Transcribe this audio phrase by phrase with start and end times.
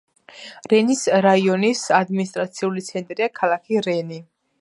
[0.71, 4.19] რენის რაიონის ადმინისტრაციული ცენტრია ქალაქი რენი.